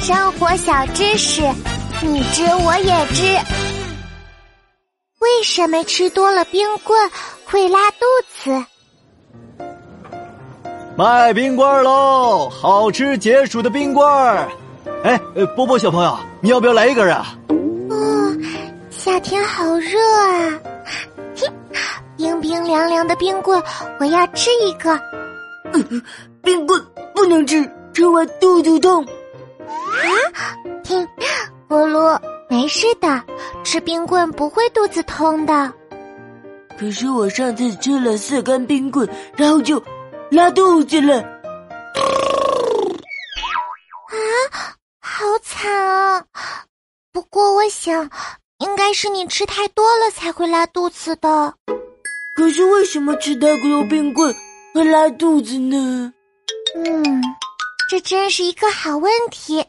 [0.00, 1.42] 生活小知识，
[2.00, 3.22] 你知我也知。
[5.18, 6.98] 为什么吃多了冰棍
[7.44, 8.06] 会拉肚
[8.42, 8.64] 子？
[10.96, 12.48] 卖冰棍喽！
[12.48, 14.48] 好吃解暑的冰棍儿。
[15.04, 15.18] 哎，
[15.54, 17.36] 波波小朋友，你要不要来一根啊？
[17.90, 18.36] 哦，
[18.90, 20.60] 夏天好热啊！
[21.36, 21.46] 嘿，
[22.16, 23.62] 冰冰凉凉的冰棍，
[23.98, 24.98] 我要吃一个。
[26.42, 26.82] 冰棍
[27.14, 29.06] 不能吃，吃完肚子痛。
[29.70, 30.06] 啊，
[30.82, 31.06] 听，
[31.68, 33.22] 咕噜，没事的，
[33.64, 35.72] 吃冰棍不会肚子痛的。
[36.78, 39.82] 可是我上次吃了四根冰棍，然后就
[40.30, 41.20] 拉肚子了。
[44.10, 44.16] 啊，
[45.00, 46.24] 好惨啊！
[47.12, 48.08] 不过我想，
[48.58, 51.54] 应该是你吃太多了才会拉肚子的。
[52.34, 54.34] 可是为什么吃太多冰棍
[54.72, 56.12] 会拉肚子呢？
[56.76, 57.22] 嗯，
[57.90, 59.64] 这真是一个好问题。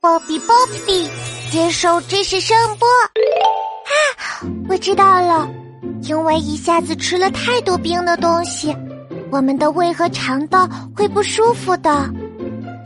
[0.00, 1.06] 波比波比，
[1.50, 2.88] 接受知识声波。
[2.88, 5.46] 啊，我知道了，
[6.04, 8.74] 因为一下子吃了太多冰的东西，
[9.30, 10.66] 我们的胃和肠道
[10.96, 12.10] 会不舒服的。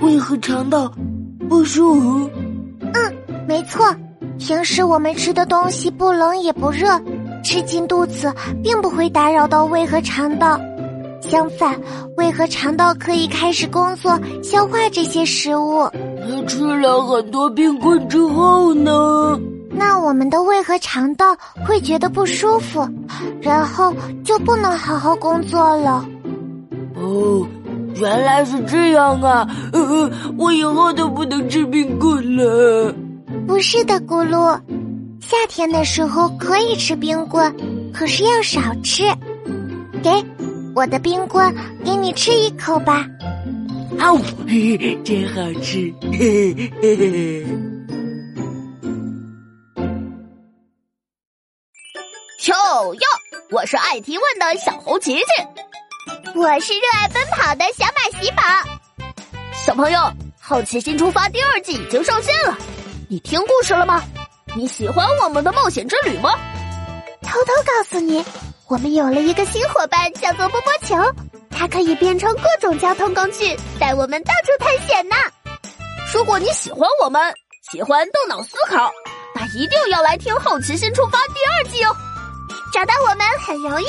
[0.00, 0.92] 胃和肠道
[1.48, 2.28] 不舒服？
[2.92, 3.86] 嗯，没错。
[4.36, 7.00] 平时我们吃的东西不冷也不热，
[7.44, 10.61] 吃进肚子并不会打扰到胃和肠道。
[11.31, 11.81] 相反，
[12.17, 15.89] 胃和肠道可以开始工作，消化这些食物。
[16.28, 19.41] 那吃了很多冰棍之后呢？
[19.70, 22.86] 那我们的胃和肠道会觉得不舒服，
[23.41, 26.05] 然后就不能好好工作了。
[26.97, 27.47] 哦，
[27.95, 29.48] 原来是这样啊！
[29.73, 32.92] 呃，我以后都不能吃冰棍了。
[33.47, 34.58] 不是的，咕噜，
[35.20, 37.55] 夏天的时候可以吃冰棍，
[37.95, 39.05] 可是要少吃。
[40.03, 40.11] 给。
[40.74, 41.54] 我的冰棍，
[41.84, 43.06] 给你吃一口吧。
[43.98, 44.18] 啊呜，
[45.04, 45.92] 真好吃！
[46.12, 47.46] 嘿嘿嘿。
[52.48, 53.00] 哟哟，
[53.50, 55.24] 我是爱提问的小猴琪琪，
[56.34, 58.42] 我是热爱奔跑的小马喜宝。
[59.52, 59.98] 小朋友，
[60.40, 62.56] 《好奇心出发》第二季已经上线了，
[63.08, 64.02] 你听故事了吗？
[64.56, 66.30] 你喜欢我们的冒险之旅吗？
[67.22, 68.24] 偷偷告诉你。
[68.70, 70.97] 我们有了一个新伙伴，叫做波波球，
[71.51, 75.17] 它可以变成各种交通工具，带我们到处探险呢。
[76.14, 77.20] 如果你喜欢我们，
[77.73, 78.89] 喜欢动脑思考，
[79.35, 81.97] 那一定要来听《好奇心出发》第二季哦。
[82.73, 83.86] 找到我们很容易，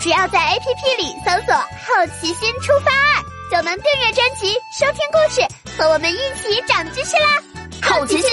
[0.00, 1.52] 只要在 APP 里搜索
[1.84, 3.22] “好奇心出发二”，
[3.52, 7.38] 就能订阅专辑、收听故事，和我们一起长知识啦！
[7.86, 8.30] 《好奇心